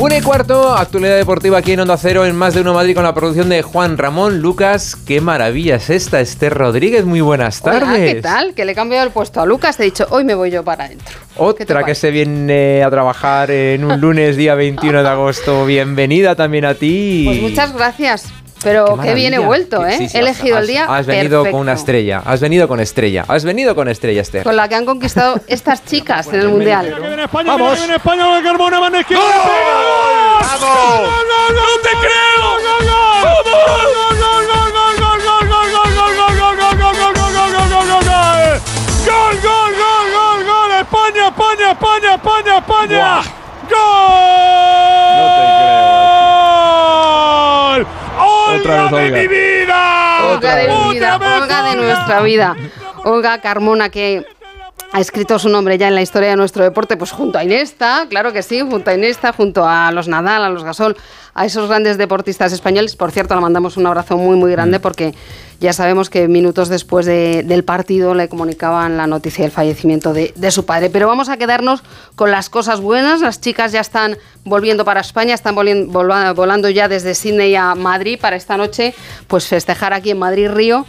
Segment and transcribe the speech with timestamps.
[0.00, 3.02] Una y cuarto, actualidad deportiva aquí en Onda Cero en Más de Uno Madrid con
[3.02, 4.94] la producción de Juan Ramón Lucas.
[4.94, 7.04] Qué maravilla es esta, Esther Rodríguez.
[7.04, 8.14] Muy buenas tardes.
[8.14, 8.54] ¿qué tal?
[8.54, 9.76] Que le he cambiado el puesto a Lucas.
[9.76, 11.18] Te he dicho, hoy me voy yo para adentro.
[11.36, 15.66] Otra que se viene a trabajar en un lunes, día 21 de agosto.
[15.66, 17.24] Bienvenida también a ti.
[17.26, 18.32] Pues muchas gracias.
[18.62, 20.08] Pero qué, bien he vuelto, ¿eh?
[20.12, 20.84] he elegido el día.
[20.84, 22.22] Has venido con una estrella.
[22.24, 23.24] Has venido con estrella.
[23.28, 24.42] Has venido con estrella, Esther.
[24.42, 26.96] Con la que han conquistado estas chicas en el mundial.
[27.32, 27.78] Vamos.
[27.78, 27.98] Viene.
[30.40, 31.08] ¡Vamos!
[31.50, 32.58] ¡No te creo!
[39.06, 40.70] ¡Gol, gol, gol, gol, gol!
[40.80, 43.22] ¡España, España, España, España, España!
[43.70, 43.78] ¡Gol!
[45.18, 45.87] No te creo.
[48.98, 50.26] ¡Olga de mi vida!
[50.26, 52.56] Olga de mi vida, Olga de nuestra vida.
[53.04, 54.26] Olga Carmona, que
[54.92, 58.06] ha escrito su nombre ya en la historia de nuestro deporte, pues junto a Inesta,
[58.08, 60.96] claro que sí, junto a Inesta, junto a los Nadal, a los Gasol,
[61.34, 62.96] a esos grandes deportistas españoles.
[62.96, 64.82] Por cierto, le mandamos un abrazo muy, muy grande mm.
[64.82, 65.14] porque
[65.60, 70.64] ya sabemos que minutos después del partido le comunicaban la noticia del fallecimiento de, su
[70.64, 70.88] padre.
[70.88, 71.82] Pero vamos a quedarnos
[72.14, 73.20] con las cosas buenas.
[73.20, 78.36] Las chicas ya están volviendo para España, están volando ya desde Sydney a Madrid para
[78.36, 78.94] esta noche,
[79.26, 80.86] pues festejar aquí en Madrid-Río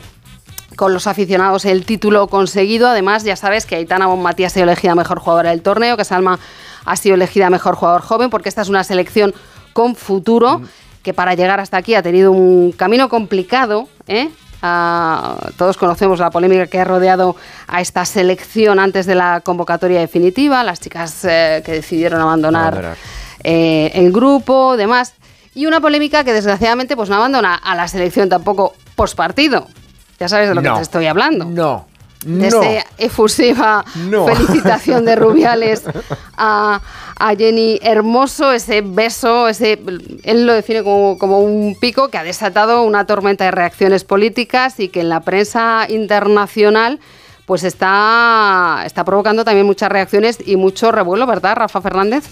[0.76, 2.88] con los aficionados el título conseguido.
[2.88, 6.40] Además, ya sabes que Aitana Bonmatí ha sido elegida mejor jugadora del torneo, que Salma
[6.86, 9.34] ha sido elegida mejor jugador joven, porque esta es una selección
[9.74, 10.62] con futuro,
[11.04, 13.88] que para llegar hasta aquí ha tenido un camino complicado.
[14.08, 14.30] ¿eh?
[14.62, 17.36] Ah, todos conocemos la polémica que ha rodeado
[17.68, 22.98] a esta selección antes de la convocatoria definitiva, las chicas eh, que decidieron abandonar
[23.44, 25.14] eh, el grupo, demás.
[25.56, 29.68] Y una polémica que desgraciadamente pues, no abandona a la selección tampoco post partido,
[30.20, 31.46] ya sabes de lo que te estoy hablando.
[31.46, 31.88] No.
[32.26, 35.84] De esa efusiva felicitación de Rubiales
[36.36, 36.82] a,
[37.38, 39.80] Jenny Hermoso, ese beso, ese
[40.24, 44.80] él lo define como, como un pico que ha desatado una tormenta de reacciones políticas
[44.80, 47.00] y que en la prensa internacional
[47.50, 52.26] pues está, está provocando también muchas reacciones y mucho revuelo, ¿verdad, Rafa Fernández?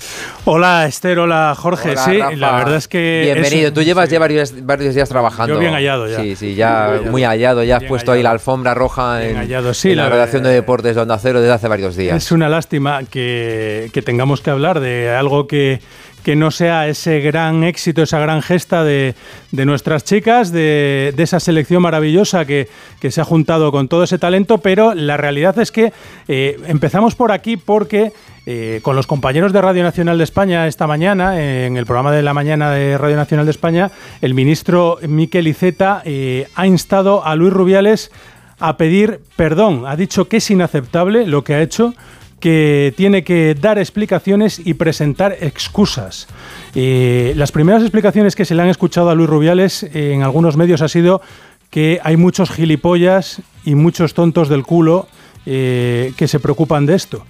[0.45, 1.97] Hola, Esther, hola, Jorge.
[1.97, 3.31] sí, la verdad es que...
[3.33, 3.73] Bienvenido.
[3.73, 5.55] Tú llevas ya varios, varios, días trabajando.
[5.55, 6.17] Yo bien hallado ya.
[6.17, 7.63] Sí, sí, ya muy hallado.
[7.63, 11.41] Ya has puesto ahí la alfombra roja en, la, redacción de deportes de Onda Cero
[11.41, 12.15] desde hace varios días.
[12.15, 15.81] Es una lástima que, que tengamos que hablar de algo que
[16.27, 19.15] que no sea ese gran éxito, esa gran gesta de,
[19.53, 22.67] nuestras chicas, de, esa selección maravillosa que,
[23.09, 25.93] se ha juntado con todo ese talento, pero la realidad es que
[26.27, 28.11] eh, empezamos por aquí porque
[28.45, 32.21] eh, con los compañeros de Radio Nacional de España esta mañana, en el programa de
[32.21, 37.37] la mañana de Radio Nacional de España, el ministro Miquel Iceta eh, ha instado a
[37.37, 38.11] Luis Rubiales
[38.59, 39.85] a pedir perdón.
[39.87, 41.93] Ha dicho que es inaceptable lo que ha hecho
[42.39, 46.27] que tiene que dar explicaciones y presentar excusas.
[46.73, 50.87] las primeras explicaciones que se le han escuchado a Luis Rubiales en algunos medios ha
[50.87, 51.21] sido
[51.69, 55.07] que hay muchos gilipollas y muchos tontos del culo
[55.45, 57.25] eh, que se preocupan de esto.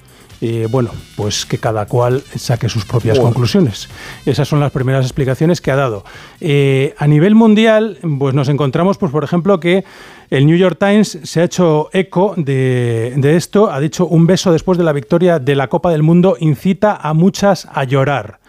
[0.70, 3.90] Bueno, pues que cada cual saque sus propias conclusiones.
[4.26, 6.04] Esas son las primeras explicaciones que ha dado.
[6.40, 9.84] Eh, a nivel mundial, pues nos encontramos, pues por ejemplo, que
[10.30, 14.78] el New York Times se ha hecho eco de, esto, ha dicho un beso después
[14.78, 18.40] de la victoria de la Copa del Mundo incita a muchas a llorar.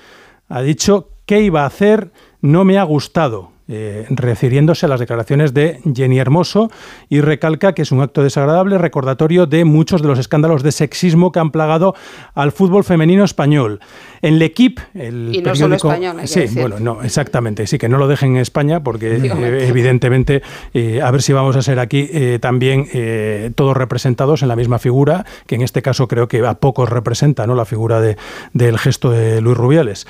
[0.48, 2.10] Ha dicho, ¿qué iba a hacer?
[2.40, 3.57] No me ha gustado.
[3.70, 6.70] Eh, refiriéndose a las declaraciones de Jenny Hermoso
[7.10, 11.32] y recalca que es un acto desagradable recordatorio de muchos de los escándalos de sexismo
[11.32, 11.94] que han plagado
[12.32, 13.80] al fútbol femenino español.
[14.22, 18.08] En L'Equipe, el y no solo español, sí, bueno, no, exactamente, sí que no lo
[18.08, 20.40] dejen en España porque eh, evidentemente
[20.72, 22.08] eh, a ver si vamos a ser aquí
[22.40, 22.86] también
[23.54, 27.46] todos representados en la misma figura, que en este caso creo que a pocos representa,
[27.46, 27.54] ¿no?
[27.54, 28.16] La figura de,
[28.54, 30.06] del gesto de Luis Rubiales.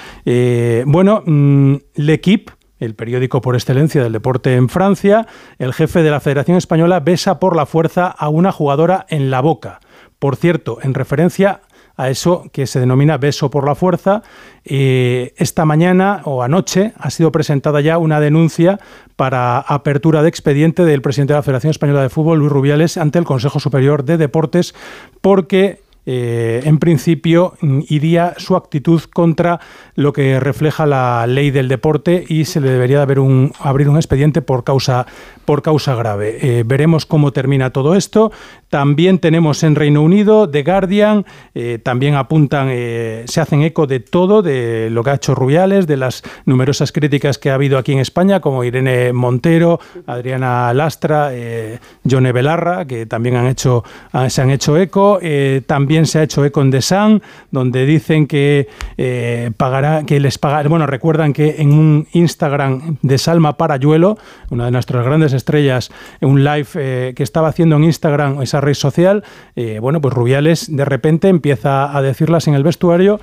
[0.86, 5.26] bueno, mm, L'Equipe el periódico por excelencia del deporte en Francia,
[5.58, 9.40] el jefe de la Federación Española besa por la fuerza a una jugadora en la
[9.40, 9.80] boca.
[10.18, 11.60] Por cierto, en referencia
[11.96, 14.22] a eso que se denomina beso por la fuerza,
[14.64, 18.78] eh, esta mañana o anoche ha sido presentada ya una denuncia
[19.16, 23.18] para apertura de expediente del presidente de la Federación Española de Fútbol, Luis Rubiales, ante
[23.18, 24.76] el Consejo Superior de Deportes,
[25.20, 29.60] porque eh, en principio mm, iría su actitud contra
[29.94, 33.96] lo que refleja la ley del deporte y se le debería haber un, abrir un
[33.96, 35.06] expediente por causa
[35.48, 36.36] por causa grave.
[36.42, 38.30] Eh, veremos cómo termina todo esto.
[38.68, 41.24] También tenemos en Reino Unido The Guardian,
[41.54, 45.86] eh, también apuntan, eh, se hacen eco de todo, de lo que ha hecho Rubiales,
[45.86, 51.32] de las numerosas críticas que ha habido aquí en España, como Irene Montero, Adriana Lastra,
[52.04, 55.18] Jone Belarra, que también han hecho, ah, se han hecho eco.
[55.64, 58.68] también se ha hecho eco en The Sun, donde dicen que
[59.56, 64.18] pagará, que les pagará, bueno, recuerdan que en un Instagram de Salma Parayuelo,
[64.50, 65.90] una de nuestras grandes estrellas,
[66.20, 69.24] un live que estaba haciendo en Instagram, esa red social,
[69.80, 73.20] bueno, pues Rubiales de repente empieza a decirlas en el vestuario,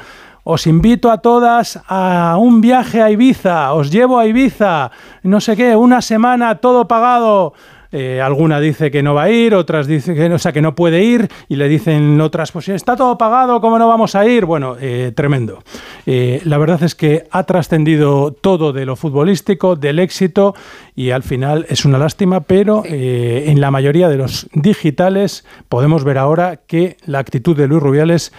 [0.47, 4.91] os invito a todas a un viaje a Ibiza, os llevo a Ibiza,
[5.23, 7.53] no sé qué, una semana todo pagado.
[7.97, 10.75] Eh, alguna dice que no va a ir, otras dicen que, o sea, que no
[10.75, 14.43] puede ir y le dicen otras, pues está todo pagado, ¿cómo no vamos a ir?
[14.43, 15.63] Bueno, eh, tremendo.
[16.05, 20.55] Eh, la verdad es que ha trascendido todo de lo futbolístico, del éxito
[20.93, 26.17] y al final es una lástima, pero en la mayoría de los digitales podemos ver
[26.17, 28.33] ahora que la actitud de Luis Rubiales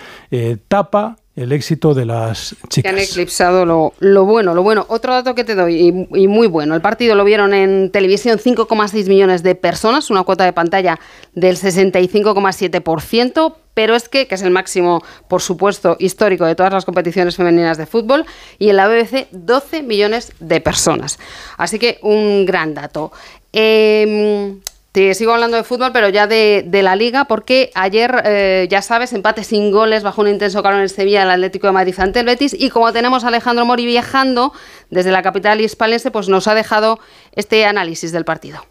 [0.69, 2.91] tapa el éxito de las chicas.
[2.93, 3.93] Que han eclipsado lo,
[4.25, 4.87] bueno, lo bueno.
[4.89, 9.07] Otro dato que te doy, y, muy bueno, el partido lo vieron en televisión 5,6
[9.07, 10.99] millones de personas, una cuota de pantalla
[11.35, 16.87] del 65,7%, pero es que, que es el máximo, por supuesto, histórico de todas las
[16.87, 18.25] competiciones femeninas de fútbol,
[18.59, 21.19] y en la BBC 12 millones de personas.
[21.59, 23.13] Así que un gran dato.
[23.53, 24.57] Eh,
[24.97, 29.13] te sigo hablando de fútbol, pero ya de, la liga, porque ayer, eh, ya sabes,
[29.13, 32.25] empate sin goles bajo un intenso calor en Sevilla, el Atlético de Madrid ante el
[32.25, 34.55] Betis, y como tenemos a Alejandro Mori viajando
[34.89, 36.99] desde la capital hispalense, pues nos ha dejado
[37.33, 38.65] este análisis del partido.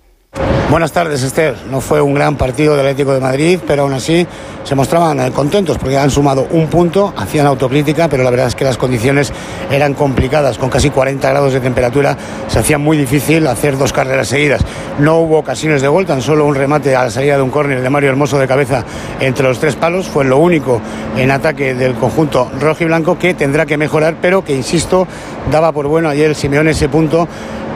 [0.69, 1.55] Buenas tardes, Esther.
[1.69, 4.27] No fue un gran partido del Atlético de Madrid, pero aún así
[4.63, 8.55] se mostraban eh, contentos porque han sumado un punto, hacían autocrítica, pero la verdad es
[8.55, 9.31] que las condiciones
[9.71, 10.57] eran complicadas.
[10.57, 12.17] Con casi 40 grados de temperatura
[12.47, 14.61] se hacía muy difícil hacer dos carreras seguidas.
[14.99, 17.81] No hubo ocasiones de gol, tan solo un remate a la salida de un córner
[17.81, 18.83] de Mario Hermoso de cabeza
[19.19, 20.07] entre los tres palos.
[20.07, 20.81] Fue lo único
[21.15, 25.07] en ataque del conjunto rojo y blanco que tendrá que mejorar, pero que, insisto,
[25.51, 27.27] daba por bueno ayer Simeone ese punto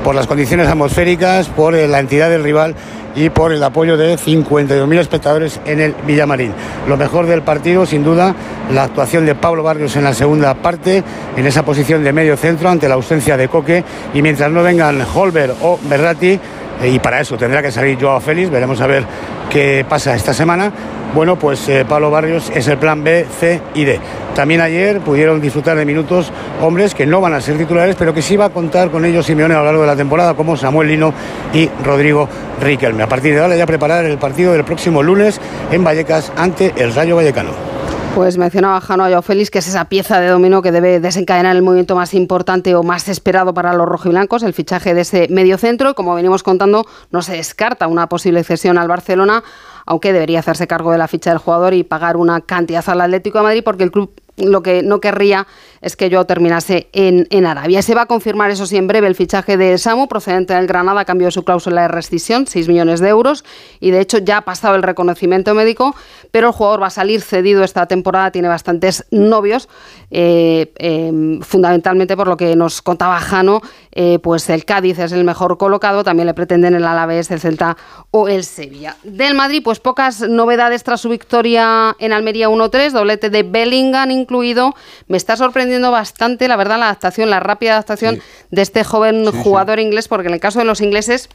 [0.03, 2.75] por las condiciones atmosféricas, por eh, la entidad del rival
[3.15, 6.53] y por el apoyo de 52.000 espectadores en el Villamarín.
[6.87, 8.35] Lo mejor del partido, sin duda,
[8.71, 11.03] la actuación de Pablo Barrios en la segunda parte,
[11.35, 15.01] en esa posición de medio centro ante la ausencia de Coque y mientras no vengan
[15.13, 16.39] Holber o Berratti, eh,
[16.83, 19.03] y para eso tendrá que salir Joao Félix, veremos a ver
[19.49, 20.71] qué pasa esta semana.
[21.13, 23.99] Bueno, pues eh, Pablo Barrios es el plan B, C y D.
[24.35, 26.31] También ayer pudieron disfrutar de minutos
[26.61, 29.25] hombres que no van a ser titulares, pero que sí va a contar con ellos
[29.25, 31.13] Simeone a lo largo de la temporada, como Samuel Lino
[31.53, 32.29] y Rodrigo
[32.61, 33.03] Riquelme.
[33.03, 35.41] A partir de ahora ya preparar el partido del próximo lunes
[35.71, 37.68] en Vallecas ante el Rayo Vallecano.
[38.15, 41.61] Pues mencionaba Jano Ayao Félix, que es esa pieza de dominó que debe desencadenar el
[41.61, 45.91] movimiento más importante o más esperado para los rojiblancos, el fichaje de ese medio centro.
[45.91, 49.43] Y como venimos contando, no se descarta una posible cesión al Barcelona,
[49.85, 53.37] aunque debería hacerse cargo de la ficha del jugador y pagar una cantidad al Atlético
[53.37, 55.47] de Madrid, porque el club lo que no querría
[55.81, 57.81] es que yo terminase en, en, Arabia.
[57.81, 61.01] Se va a confirmar, eso sí, en breve el fichaje de Samu, procedente del Granada,
[61.01, 63.45] a cambio su cláusula de rescisión, 6 millones de euros,
[63.79, 65.95] y de hecho ya ha pasado el reconocimiento médico,
[66.31, 69.69] pero el jugador va a salir cedido esta temporada, tiene bastantes novios,
[70.11, 73.61] eh, em, fundamentalmente por lo que nos contaba Jano,
[73.91, 77.77] eh, pues el Cádiz es el mejor colocado, también le pretenden el Alavés, el Celta
[78.11, 78.97] o el Sevilla.
[79.03, 84.75] Del Madrid, pues pocas novedades tras su victoria en Almería 1-3, doblete de Bellingham incluido,
[85.07, 88.21] me está sorprendiendo bastante, la verdad, la adaptación, la rápida adaptación
[88.51, 91.29] de este joven jugador inglés, porque en el caso de los ingleses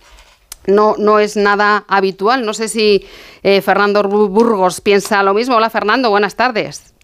[0.66, 2.46] no, no es nada habitual.
[2.46, 3.04] No sé si
[3.42, 5.56] eh, Fernando Burgos piensa lo mismo.
[5.56, 6.94] Hola Fernando, buenas tardes.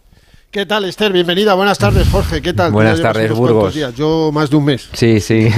[0.50, 1.12] ¿Qué tal, Esther?
[1.12, 1.54] Bienvenida.
[1.54, 2.40] Buenas tardes, Jorge.
[2.40, 2.72] ¿Qué tal?
[2.72, 3.74] Buenas tardes, Burgos.
[3.96, 4.88] Yo más de un mes.
[4.94, 5.48] Sí, sí.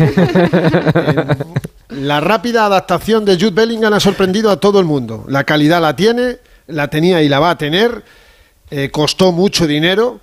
[1.89, 5.25] la rápida adaptación de Jude Bellingham ha sorprendido a todo el mundo.
[5.29, 8.03] La calidad la tiene, la tenía y la va a tener.
[8.73, 10.21] Eh, costó mucho dinero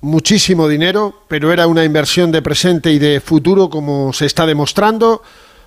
[0.00, 5.22] muchísimo dinero, pero era una inversión de presente y de futuro como se está demostrando.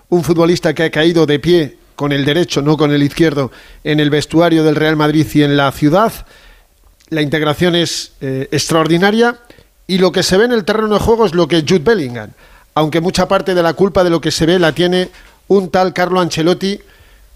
[0.10, 3.52] Un futbolista que ha caído de pie con el derecho, no con el izquierdo,
[3.84, 6.12] en el vestuario del Real Madrid y en la ciudad.
[7.10, 9.38] La integración es eh, extraordinaria
[9.88, 12.32] y lo que se ve en el terreno de juego es lo que Jude Bellingham,
[12.74, 15.10] aunque mucha parte de la culpa de lo que se ve la tiene
[15.48, 16.80] un tal Carlo Ancelotti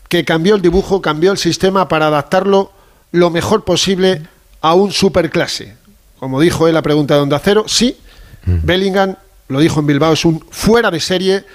[0.08, 2.72] que cambió el dibujo, cambió el sistema para adaptarlo
[3.12, 4.22] lo mejor posible
[4.66, 5.76] a un superclase.
[6.18, 7.98] Como dijo él la pregunta de Onda Cero, sí,
[8.46, 9.16] Bellingham,
[9.48, 11.46] lo dijo en Bilbao, es un fuera de serie.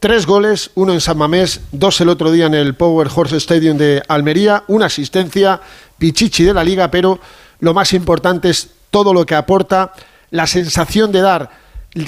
[0.00, 3.78] Tres goles, uno en San Mamés, dos el otro día en el Power Horse Stadium
[3.78, 5.60] de Almería, una asistencia,
[5.98, 7.20] pichichi de la liga, pero
[7.60, 9.92] lo más importante es todo lo que aporta,
[10.32, 11.50] la sensación de dar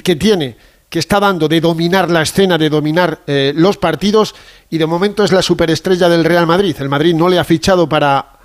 [0.03, 0.57] que tiene
[0.89, 4.35] que está dando de dominar la escena, de dominar eh, los partidos.
[4.69, 6.75] Y de momento es la superestrella del Real Madrid.
[6.81, 8.40] El Madrid no le ha fichado para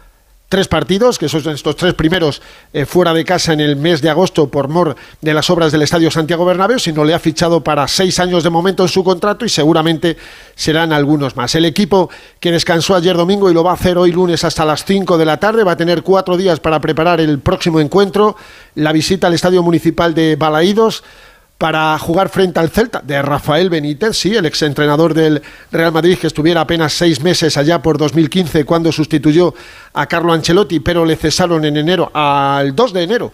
[0.48, 4.10] tres partidos, que son estos tres primeros eh, fuera de casa en el mes de
[4.10, 7.88] agosto por mor de las obras del Estadio Santiago Bernabéu, sino le ha fichado para
[7.88, 10.18] seis años de momento en su contrato y seguramente
[10.56, 11.56] serán algunos más.
[11.56, 12.10] El equipo
[12.40, 15.26] que descansó ayer domingo y lo va a hacer hoy lunes hasta las 5 de
[15.26, 18.36] la tarde va a tener cuatro días para preparar el próximo encuentro,
[18.76, 21.04] la visita al Estadio Municipal de Balaídos
[21.58, 26.28] para jugar frente al Celta de Rafael Benítez, sí, el exentrenador del Real Madrid que
[26.28, 29.54] estuviera apenas seis meses allá por 2015 cuando sustituyó
[29.94, 33.32] a Carlo Ancelotti, pero le cesaron en enero al 2 de enero,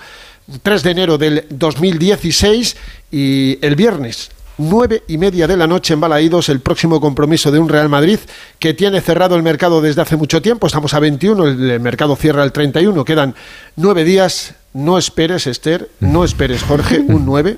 [0.61, 2.77] 3 de enero del 2016
[3.11, 7.57] y el viernes nueve y media de la noche en Balaídos, el próximo compromiso de
[7.57, 8.19] un Real Madrid
[8.59, 10.67] que tiene cerrado el mercado desde hace mucho tiempo.
[10.67, 13.33] Estamos a 21, el mercado cierra el 31, quedan
[13.75, 14.53] nueve días.
[14.73, 17.57] No esperes, Esther, no esperes, Jorge, un 9.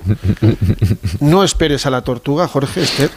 [1.20, 3.10] No esperes a la tortuga, Jorge, Esther.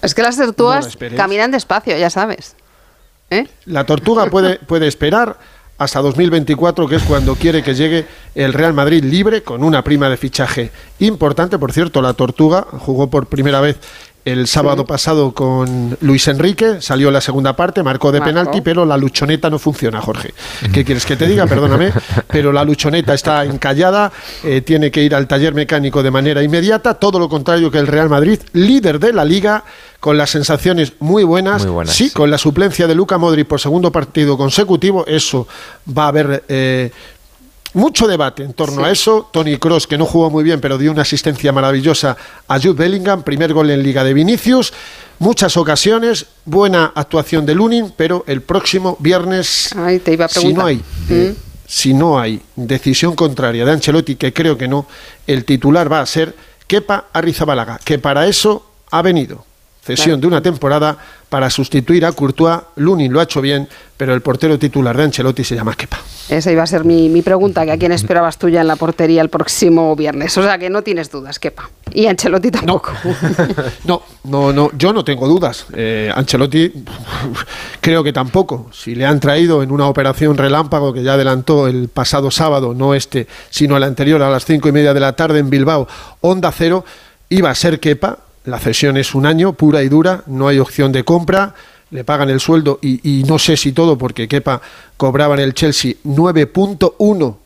[0.00, 2.56] Es que las No la tortugas caminan despacio, ya sabes.
[3.30, 3.46] ¿Eh?
[3.66, 5.38] La tortuga puede, puede esperar
[5.76, 10.08] hasta 2024, que es cuando quiere que llegue el Real Madrid libre con una prima
[10.08, 11.58] de fichaje importante.
[11.58, 13.76] Por cierto, la tortuga jugó por primera vez
[14.24, 18.34] el sábado pasado con Luis Enrique, salió la segunda parte, marcó de Marcó.
[18.34, 20.34] penalti, pero la luchoneta no funciona, Jorge.
[20.72, 21.46] ¿Qué quieres que te diga?
[21.48, 21.92] Perdóname,
[22.26, 24.12] pero la luchoneta está encallada,
[24.44, 27.86] eh, tiene que ir al taller mecánico de manera inmediata, todo lo contrario que el
[27.86, 29.64] Real Madrid, líder de la liga,
[30.00, 32.14] con las sensaciones muy buenas, Muy buenas, sí, sí.
[32.14, 35.48] con la suplencia de Luca Modric por segundo partido consecutivo, eso
[35.96, 36.90] va a haber eh,
[37.74, 39.28] mucho debate en torno a eso.
[39.32, 43.22] Tony Cross, que no jugó muy bien, pero dio una asistencia maravillosa a Jude Bellingham,
[43.22, 44.72] primer gol en Liga de Vinicius.
[45.18, 50.52] Muchas ocasiones, buena actuación de Lunin, pero el próximo viernes, Ay, te iba a si
[50.52, 51.34] no hay, eh,
[51.66, 54.86] si no hay decisión contraria de Ancelotti, que creo que no,
[55.26, 56.34] el titular va a ser
[56.66, 59.44] Kepa Arrizabalaga, que para eso ha venido.
[59.96, 60.98] Cesión de una temporada
[61.30, 62.60] para sustituir a Courtois.
[62.76, 63.66] Lunin lo ha hecho bien,
[63.96, 65.98] pero el portero titular de Ancelotti se llama Kepa.
[66.28, 68.76] Esa iba a ser mi, mi pregunta, que a quién esperabas tú ya en la
[68.76, 70.36] portería el próximo viernes.
[70.36, 71.70] O sea que no tienes dudas, quepa.
[71.92, 72.92] Y Ancelotti tampoco.
[73.84, 75.64] No, no, no, yo no tengo dudas.
[75.72, 76.70] Eh, Ancelotti
[77.80, 78.68] creo que tampoco.
[78.72, 82.94] Si le han traído en una operación relámpago que ya adelantó el pasado sábado, no
[82.94, 85.88] este, sino el anterior a las cinco y media de la tarde en Bilbao,
[86.20, 86.84] Onda Cero,
[87.30, 88.18] iba a ser Kepa.
[88.48, 91.54] La cesión es un año, pura y dura, no hay opción de compra.
[91.90, 94.62] Le pagan el sueldo y, no sé si todo, porque Kepa
[94.96, 97.36] cobraba en el Chelsea 9.1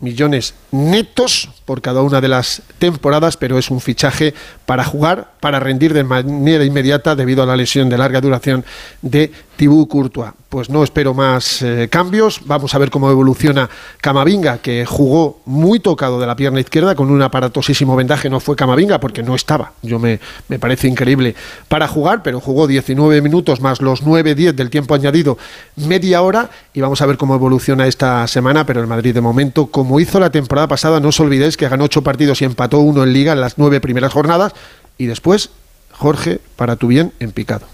[0.00, 4.34] millones netos por cada una de las temporadas, pero es un fichaje
[4.66, 8.64] para jugar, para rendir de manera inmediata debido a la lesión de larga duración
[9.00, 10.30] de Thibaut Courtois.
[10.48, 13.68] Pues no espero más eh, cambios, vamos a ver cómo evoluciona
[14.00, 18.56] Camavinga, que jugó muy tocado de la pierna izquierda con un aparatosísimo vendaje, no fue
[18.56, 21.34] Camavinga porque no estaba, yo me, me parece increíble
[21.68, 25.36] para jugar, pero jugó 19 minutos más los 9-10 del tiempo añadido,
[25.76, 29.66] media hora, y vamos a ver cómo evoluciona esta semana, pero el Madrid de momento,
[29.66, 33.02] como hizo la temporada pasada, no os olvidéis que ganó ocho partidos y empató uno
[33.02, 34.54] en liga en las nueve primeras jornadas,
[34.96, 35.50] y después,
[35.92, 37.66] Jorge, para tu bien, en picado.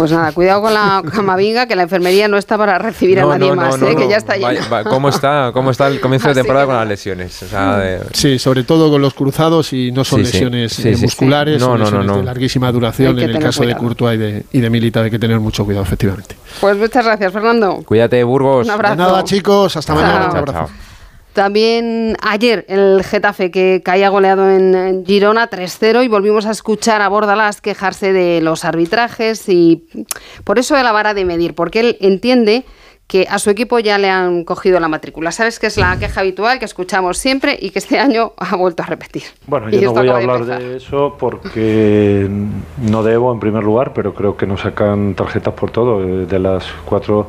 [0.00, 3.28] Pues nada, cuidado con la camavinga, que la enfermería no está para recibir a No,
[3.28, 3.94] nadie no, no, más, no, ¿eh?
[3.94, 6.76] que ya está Va- va- ¿Cómo está, ¿Cómo está el comienzo de temporada que con
[6.76, 7.42] las lesiones?
[7.42, 10.94] O sea, de- Sí, sobre todo con los cruzados y no son Sí, lesiones Sí,
[10.94, 11.02] sí.
[11.02, 12.16] musculares, No, son no, no, lesiones no.
[12.16, 13.18] de larguísima duración.
[13.18, 13.74] En el caso de.
[13.76, 16.34] Courtois y de, y de Milita hay que tener mucho cuidado, efectivamente.
[16.62, 17.82] Pues muchas gracias, Fernando.
[17.84, 18.64] Cuídate, Burgos.
[18.66, 18.96] Un abrazo.
[18.96, 20.24] De nada, chicos, hasta mañana.
[20.24, 20.58] Un Chao, abrazo.
[20.68, 20.89] chao.
[21.32, 27.08] También ayer el Getafe que caía goleado en, Girona 3-0 y volvimos a escuchar a
[27.08, 29.86] Bordalás quejarse de los arbitrajes y
[30.44, 32.64] por eso de la vara de medir, porque él entiende
[33.06, 35.32] que a su equipo ya le han cogido la matrícula.
[35.32, 38.84] ¿Sabes que es la queja habitual que escuchamos siempre y que este año ha vuelto
[38.84, 39.24] a repetir?
[39.46, 40.62] Bueno, Y yo no voy a de hablar empezar.
[40.62, 42.28] de eso porque
[42.78, 46.00] no debo en primer lugar, pero creo que nos sacan tarjetas por todo.
[46.02, 47.28] Eh, De las cuatro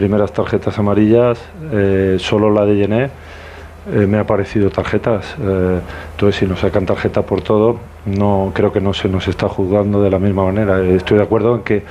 [0.00, 1.38] primeras tarjetas amarillas,
[1.72, 5.36] eh, solo la de Yené eh, me ha parecido tarjetas.
[5.38, 5.80] Eh,
[6.12, 7.76] entonces, si nos sacan tarjeta por todo,
[8.06, 10.80] no creo que no se nos está juzgando de la misma manera.
[10.80, 11.82] Eh, Estoy de acuerdo en que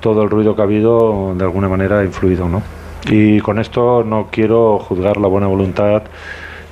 [0.00, 2.62] todo el ruido que ha habido de alguna manera ha influido, ¿no?
[3.08, 6.02] Y con esto no quiero juzgar la buena voluntad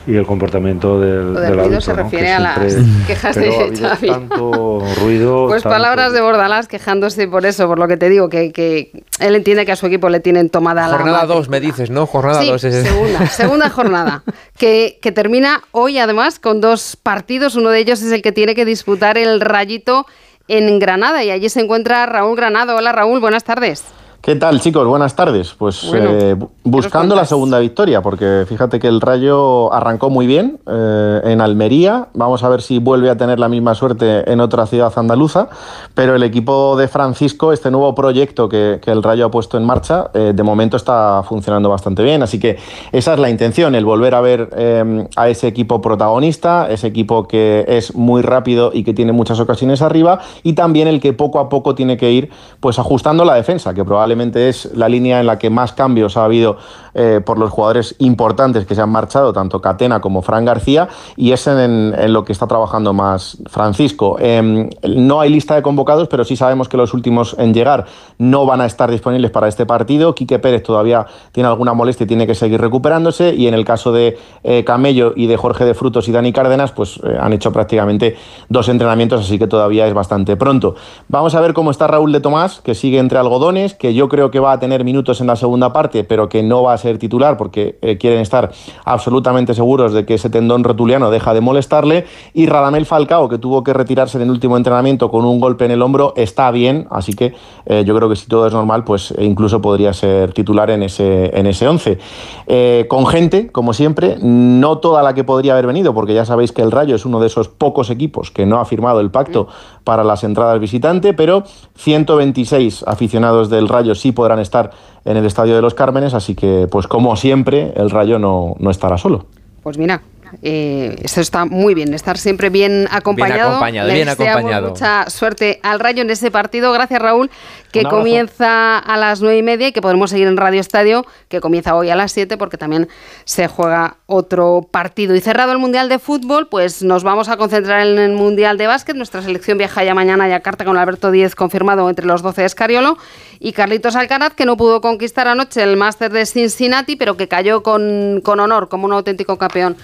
[0.07, 2.59] y el comportamiento del, Lo del del ruido se refiere a las
[3.07, 4.09] quejas pero de Xavi.
[4.09, 5.47] tanto ruido.
[5.49, 9.05] Pues tanto- palabras de Bordalás quejándose por eso, por lo que te digo, que, que
[9.21, 11.51] él entiende que a su equipo le tienen tomada la Jornada 2, matrícula.
[11.51, 12.07] me dices, ¿no?
[12.07, 12.61] Jornada Sí, 2.
[12.61, 14.23] segunda, segunda jornada,
[14.59, 17.55] que, que termina hoy además con dos partidos.
[17.57, 20.07] Uno de ellos es el que tiene que disputar el Rayito
[20.49, 22.77] en Granada y allí se encuentra Raúl Granado.
[22.77, 23.85] Hola Raúl, buenas tardes.
[24.25, 24.87] ¿Qué tal, chicos?
[24.89, 25.53] Buenas tardes.
[25.53, 30.27] Pues Bueno, eh, bu- buscando la segunda victoria, porque fíjate que el Rayo arrancó muy
[30.27, 32.09] bien eh, en Almería.
[32.15, 35.51] Vamos a ver si vuelve a tener la misma suerte en otra ciudad andaluza.
[35.93, 39.65] Pero el equipo de Francisco, este nuevo proyecto que, que el Rayo ha puesto en
[39.67, 42.23] marcha, eh, de momento está funcionando bastante bien.
[42.23, 42.57] Así que
[42.93, 47.29] esa es la intención, el volver a ver eh, a ese equipo protagonista, ese equipo
[47.29, 51.41] que es muy rápido y que tiene muchas ocasiones arriba, y también el que poco
[51.41, 54.14] a poco tiene que ir pues ajustando la defensa, que probablemente
[54.49, 56.59] es la línea en la que más cambios ha habido
[56.95, 61.33] eh, por los jugadores importantes que se han marchado, tanto Catena como Fran García, y
[61.33, 64.17] es en, lo que está trabajando más Francisco.
[64.21, 67.87] Eh, no hay lista de convocados, pero sí sabemos que los últimos en llegar
[68.19, 70.15] no van a estar disponibles para este partido.
[70.15, 73.93] Quique Pérez todavía tiene alguna molestia y tiene que seguir recuperándose, y en el caso
[73.93, 77.53] de eh, Camello y de Jorge de Frutos y Dani Cárdenas, pues eh, han hecho
[77.53, 78.17] prácticamente
[78.49, 80.75] dos entrenamientos, así que todavía es bastante pronto.
[81.09, 84.31] Vamos a ver cómo está Raúl de Tomás, que sigue entre algodones, que yo creo
[84.31, 86.84] que va a tener minutos en la segunda parte, pero que no va a ser
[86.99, 88.53] titular porque eh, quieren estar
[88.85, 92.05] absolutamente seguros de que ese tendón rotuliano deja de molestarle.
[92.33, 95.71] Y Radamel Falcao, que tuvo que retirarse en el último entrenamiento con un golpe en
[95.71, 97.35] el hombro, está bien, así que
[97.67, 100.83] eh, yo creo que si todo es normal, pues eh, incluso podría ser titular en
[100.83, 101.99] ese, en ese 11.
[102.47, 106.53] Eh, con gente, como siempre, no toda la que podría haber venido, porque ya sabéis
[106.53, 109.49] que el Rayo es uno de esos pocos equipos que no ha firmado el pacto
[109.85, 111.45] para las entradas visitante, pero
[111.77, 114.71] 126 aficionados del Rayo sí podrán estar
[115.05, 118.69] en el Estadio de los Cármenes, así que, pues como siempre, el Rayo no, no
[118.69, 119.27] estará solo.
[119.63, 120.03] Pues mira,
[120.43, 123.51] eh, esto está muy bien, estar siempre bien acompañado.
[123.51, 124.69] acompañado, Le bien deseamos acompañado.
[124.71, 126.73] Mucha suerte al Rayo en ese partido.
[126.73, 127.31] Gracias, Raúl,
[127.73, 131.41] que comienza a las nueve y media y que podremos seguir en Radio Estadio, que
[131.41, 132.89] comienza hoy a las 7 porque también
[133.25, 135.15] se juega otro partido.
[135.15, 138.67] Y cerrado el Mundial de Fútbol, pues nos vamos a concentrar en el Mundial de
[138.67, 138.97] Básquet.
[138.97, 142.47] Nuestra selección viaja ya mañana a Yakarta con Alberto Díez confirmado entre los 12 de
[142.47, 142.97] Escariolo
[143.41, 147.63] y Carlitos Alcaraz, que no pudo conquistar anoche el máster de Cincinnati, pero que cayó
[147.63, 149.77] con, con honor como un auténtico campeón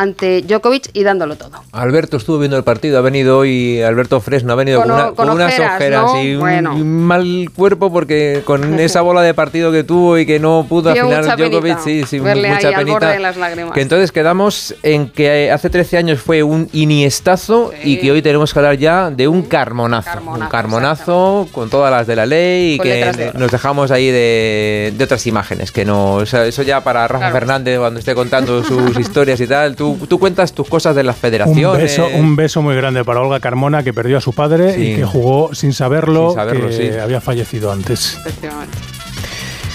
[0.00, 1.50] ante Djokovic y dándolo todo.
[1.72, 5.14] Alberto estuvo viendo el partido, ha venido hoy Alberto Fresno, ha venido Con una- con
[5.16, 6.74] con unas ojeras, y un, Bueno.
[6.76, 11.04] mal cuerpo porque con esa bola de partido que tuvo y que no pudo Dio
[11.06, 12.92] mucha Djokovic, sí, sí, verle mucha ahí al penita.
[13.00, 13.72] borde de las lágrimas.
[13.72, 17.92] Que entonces quedamos en que hace 13 años fue un iniestazo Sí.
[17.94, 20.10] y que hoy tenemos que hablar ya de un carmonazo.
[20.10, 23.90] Carmonazo, un carmonazo con todas las de la ley y Con que de nos dejamos
[23.90, 27.34] ahí de, de otras imágenes, que no, o sea, eso ya para Rafa Claro.
[27.34, 31.16] Fernández cuando esté contando sus historias y tal, tú, tú cuentas tus cosas de las
[31.16, 31.80] Un federaciones.
[31.82, 34.82] beso, un beso muy grande para Olga Carmona, que perdió a su padre Sí.
[34.82, 36.98] y que jugó sin saberlo, Sin saberlo, que sí.
[36.98, 38.18] había fallecido antes.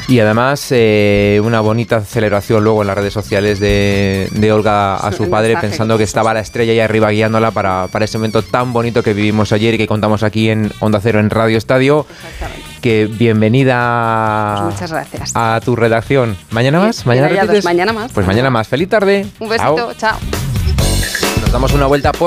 [0.10, 5.12] Y además eh, una bonita celebración luego en las redes sociales de, de Olga a
[5.14, 8.74] su padre pensando que estaba la estrella ahí arriba guiándola para, para ese momento tan
[8.74, 12.06] bonito que vivimos ayer y que contamos aquí en Onda Cero en Radio Estadio.
[12.12, 12.73] Exactamente.
[12.84, 15.32] Que bienvenida Pues muchas gracias.
[15.36, 16.36] a tu redacción.
[16.52, 17.06] ¿Mañana Bien, más?
[17.06, 17.30] ¿Mañana?
[17.64, 18.12] Mañana más.
[18.12, 18.68] Pues mañana más.
[18.68, 19.26] Feliz tarde.
[19.40, 19.94] Un besito, Chao.
[19.94, 20.18] chao.
[21.42, 22.22] Nos damos una vuelta por